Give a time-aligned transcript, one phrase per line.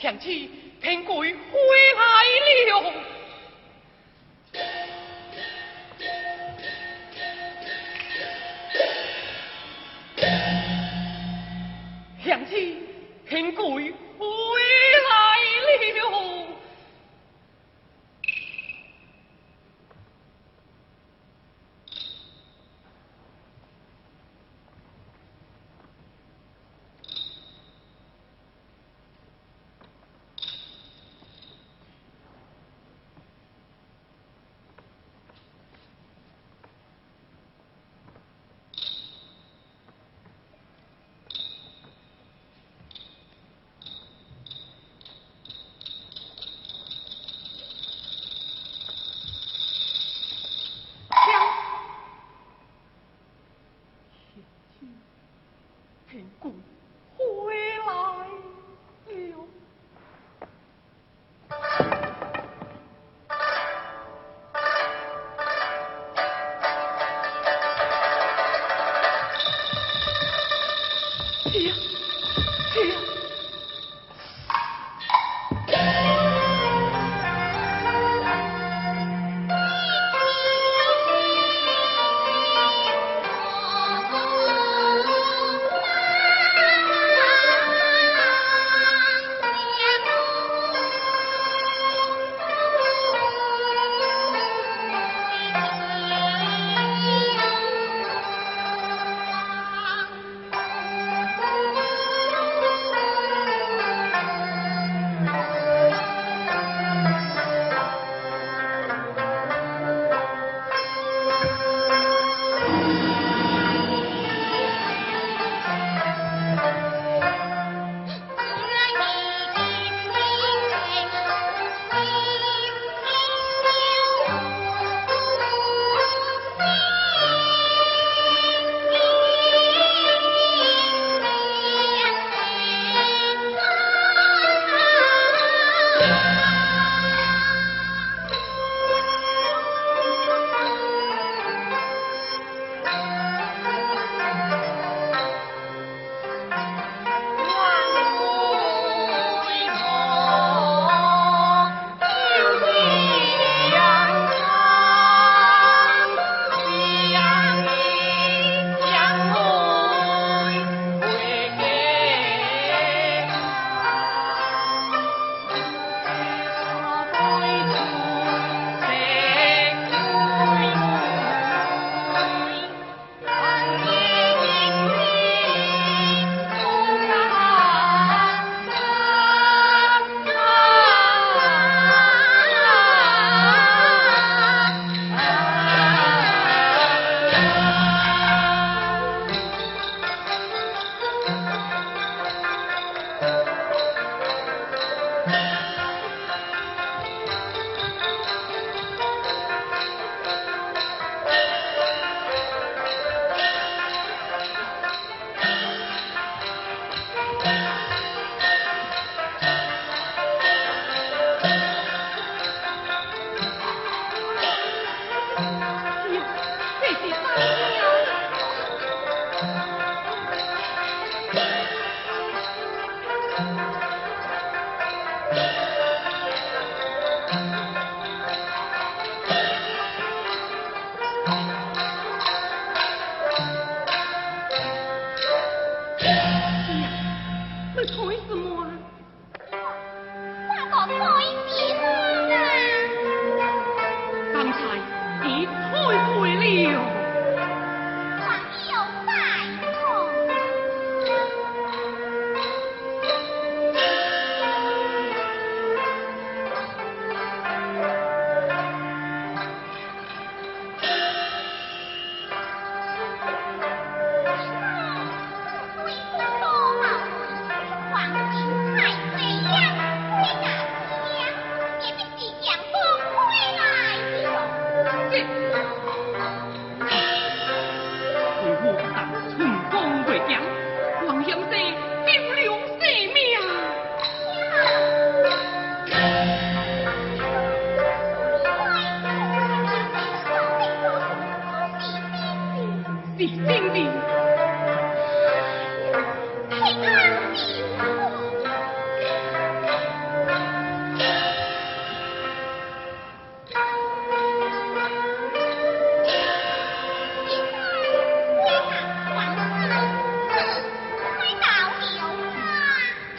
[0.00, 1.38] 想起平贵回
[1.94, 2.24] 来
[2.70, 2.92] 了。
[12.24, 12.78] 想起
[13.28, 13.92] 平贵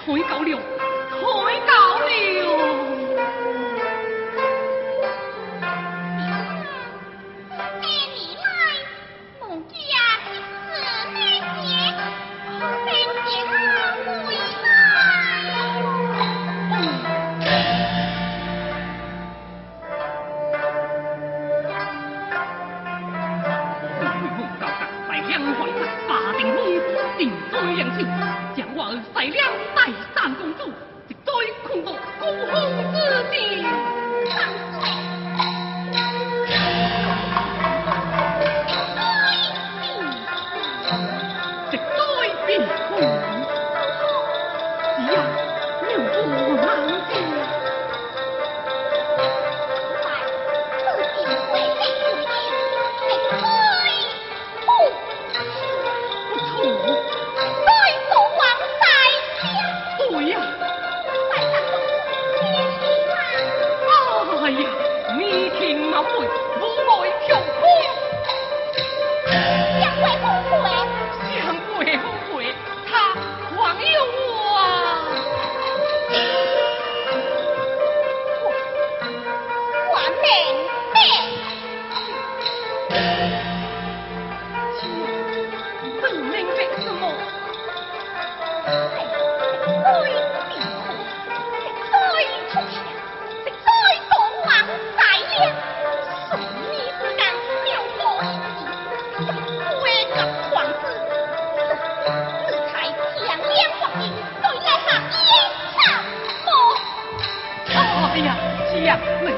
[0.03, 0.57] 海狗了
[1.21, 2.40] 海狗了。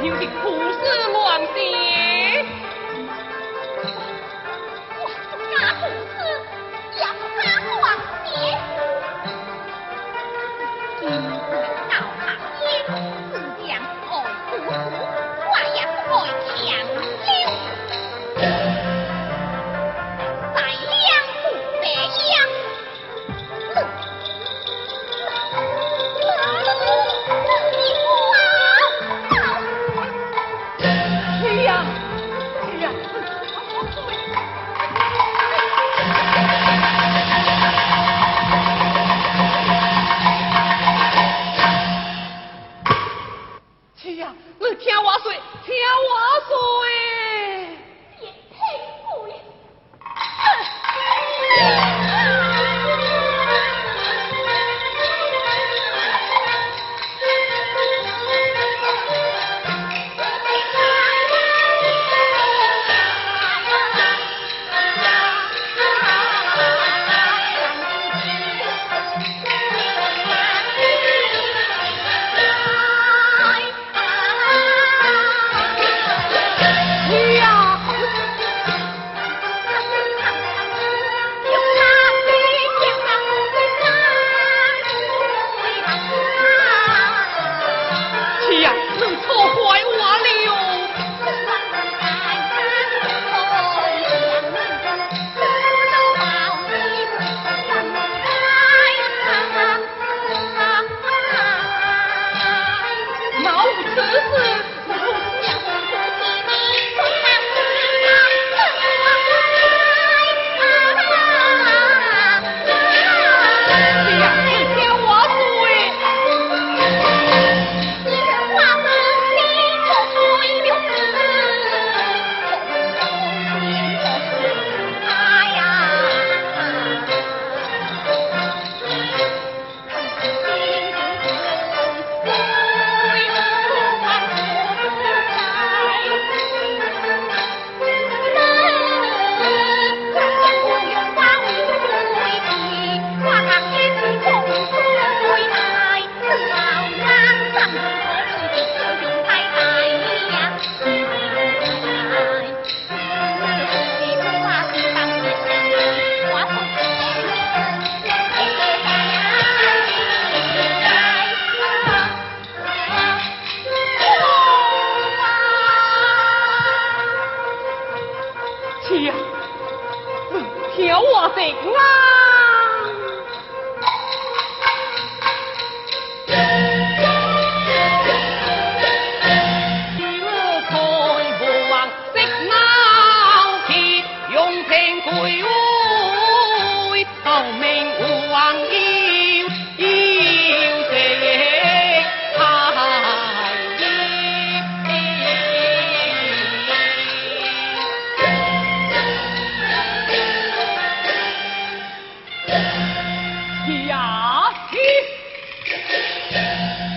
[0.02, 0.63] 名王有有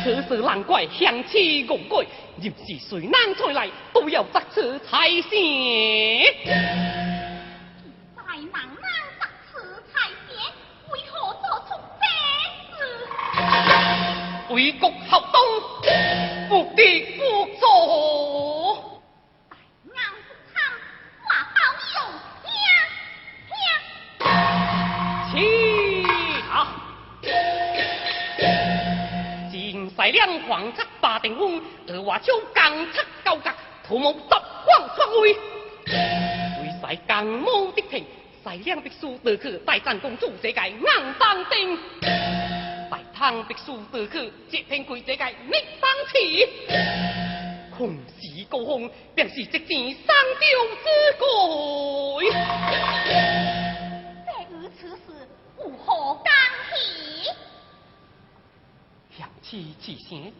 [0.07, 2.07] 这难怪香气无改，
[2.41, 6.23] 任是谁人出来，都要责此才行。
[8.17, 8.25] 在
[10.93, 11.71] 为何做出
[12.01, 12.05] 这
[12.77, 12.79] 事？
[14.55, 15.35] 为国效忠，
[16.49, 16.81] 不敌
[17.19, 17.21] 不
[17.59, 18.25] 做。
[30.07, 33.51] 前赛两黄出八定翁，而话超更出高格，
[33.85, 35.35] 图谋十方篡位。
[36.63, 38.05] 为赛更武的平，
[38.45, 40.81] 赛两必须得去大战公主这个硬
[41.19, 41.77] 当丁。
[42.89, 46.49] 大唐必须得去接平贵这个逆当起。
[47.77, 50.49] 空时高峰，便是直前三雕
[50.85, 50.89] 之
[59.49, 60.33] 响起此声，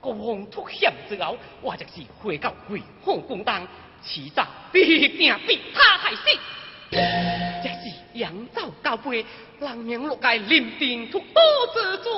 [0.00, 3.68] 高峰出险之后，我就是回到回皇宫当，
[4.02, 6.22] 迟早必定被他害死。
[6.90, 9.26] 这是扬州交杯，
[9.60, 11.42] 人命落界临定出多
[11.74, 12.10] 之罪。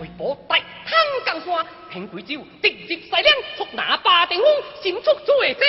[0.00, 3.26] 为保大唐江山，平贵州直入西凉，
[3.56, 4.46] 速拿八定峰，
[4.80, 5.60] 先出罪者。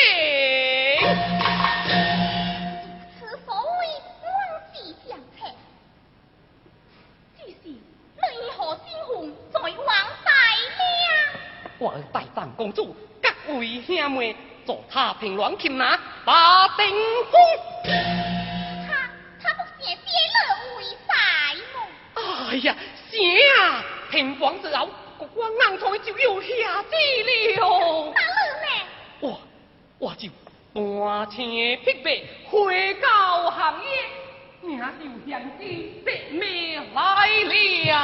[11.80, 16.86] 我儿大战公主，各位兄妹，助他平乱擒拿把定
[17.32, 17.40] 风。
[18.86, 19.10] 他
[19.42, 19.54] 他
[22.14, 22.20] 不？
[22.52, 22.76] 哎呀，
[23.10, 23.18] 是
[23.62, 23.82] 啊，
[24.12, 26.98] 平王之后，国光硬台就要下旨
[27.58, 28.12] 了。
[28.14, 28.68] 哪了呢？
[29.22, 29.40] 我
[30.00, 30.28] 我就
[30.74, 35.64] 单车匹马回到行业，名就响知
[36.06, 36.12] 白
[36.94, 37.28] 马来
[37.86, 37.96] 了。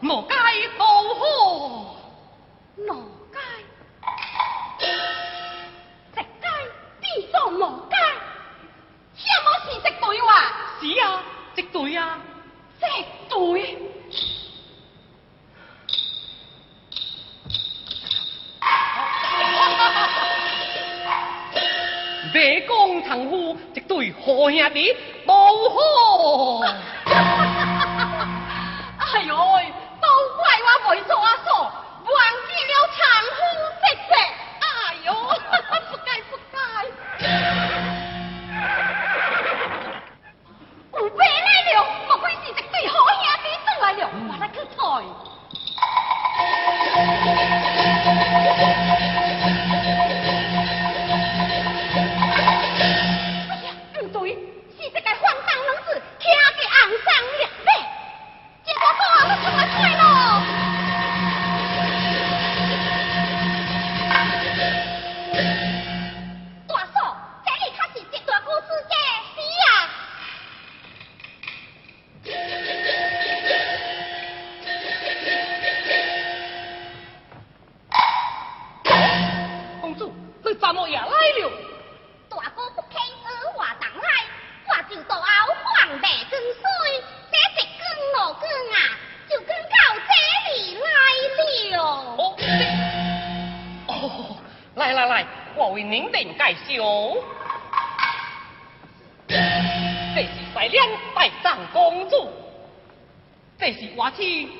[0.00, 0.37] ¡Moca!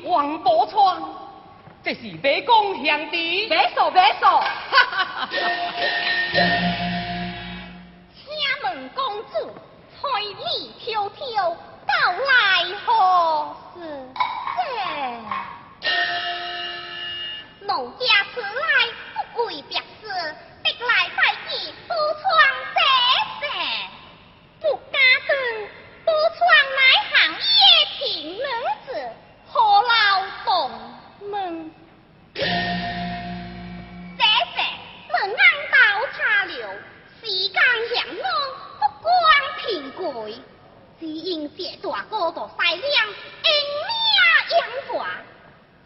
[0.04, 0.96] 王宝钏，
[1.82, 3.48] 这是马光兄弟。
[3.48, 5.28] 马叔，马叔，哈哈哈哈。
[8.14, 8.24] 请
[8.64, 9.32] 问公主
[10.00, 11.56] 千里迢迢
[11.86, 12.26] 到来
[12.84, 12.86] 何
[13.74, 13.78] 事？
[17.66, 18.46] 两家出来
[19.34, 19.84] 不为别事，
[20.62, 21.27] 得来。
[41.28, 43.06] 迎接大哥哥西凉，
[43.44, 43.90] 英名
[44.50, 45.06] 扬传。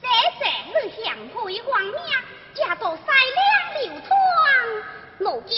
[0.01, 0.07] 这
[0.39, 0.41] 是
[0.87, 1.95] 你向辉王命，
[2.55, 3.43] 也到西凉
[3.83, 4.09] 流传。
[5.19, 5.53] 老家。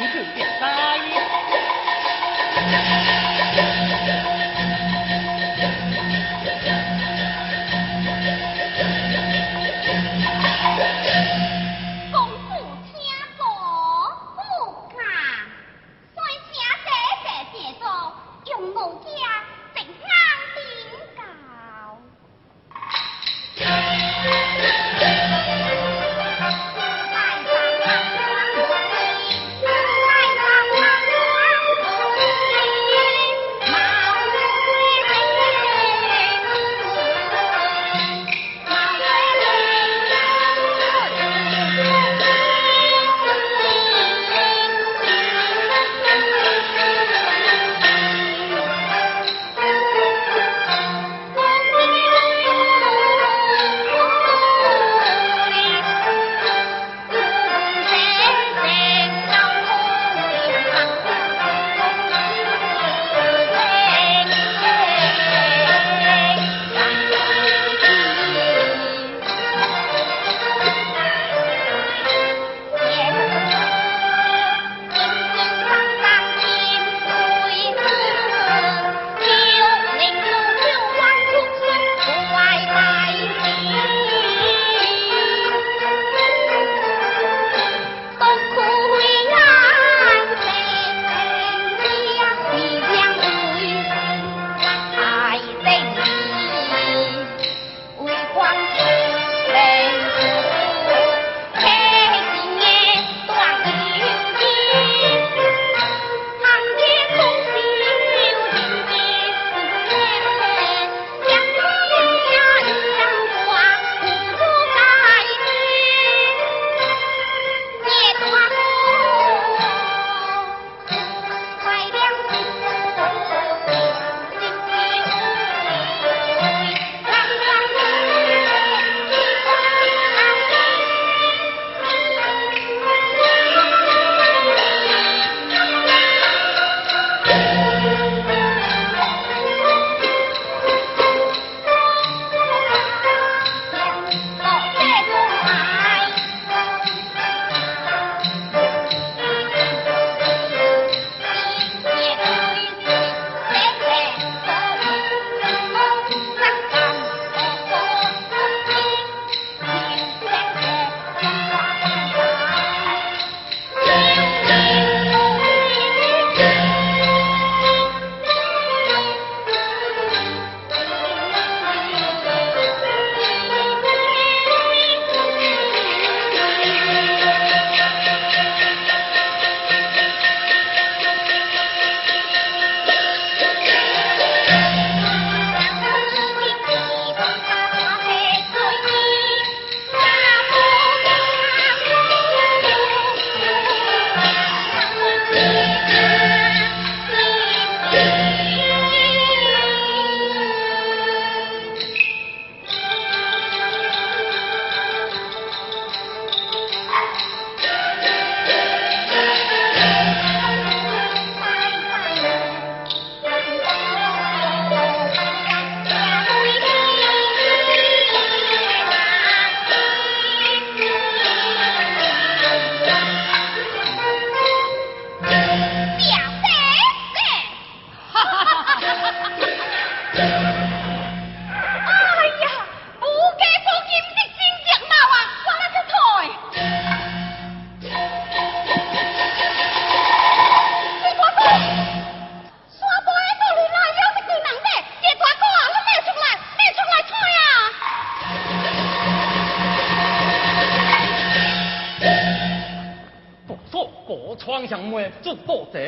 [0.00, 1.10] 一瞬间三二一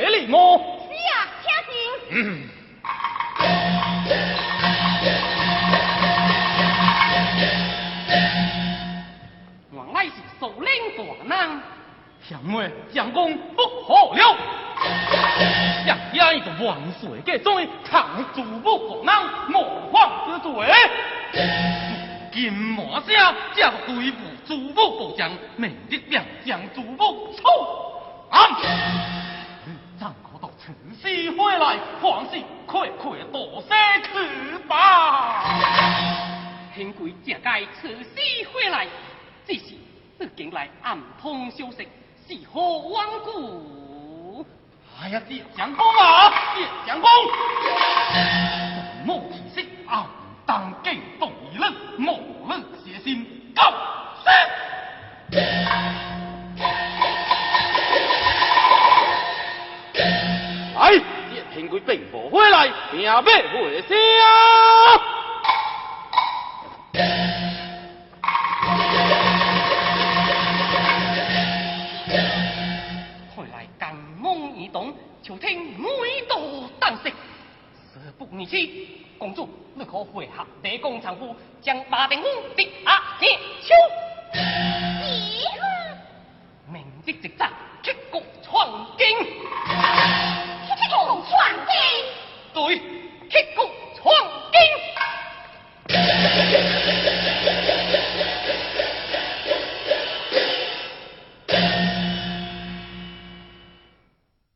[0.09, 0.59] 里么？
[0.89, 1.75] 是啊，请进。
[2.11, 2.49] 嗯。
[9.73, 11.63] 原来是首领大人。
[12.29, 14.37] 相妹将功不好了，
[15.85, 20.49] 想压一个万岁的罪，抗主母大人模仿之罪。
[22.33, 27.43] 金马下这个对付主母部将，明日便将主母处
[28.31, 28.53] 安。
[30.65, 30.73] 慈
[31.03, 35.43] 禧回来，皇上快快多些去吧。
[36.73, 38.87] 天贵正该慈禧回来，
[39.45, 39.75] 只是
[40.21, 41.89] 这近来暗通消息。
[42.29, 44.47] 是何顽固？
[45.03, 47.11] 哎呀，叶相公啊，叶相公，
[49.05, 50.07] 莫提息啊，
[50.47, 53.73] 当惊动一人，莫论邪心，告
[54.23, 54.31] 辞。
[61.73, 63.97] 叶平贵并不回来，命要回乡。
[75.23, 75.87] 就听每
[76.29, 76.37] 道
[76.81, 78.69] 当息，事不宜迟，
[79.17, 83.31] 公主，你可回合地公长夫，将马定夫的阿爹
[83.63, 84.02] 秋。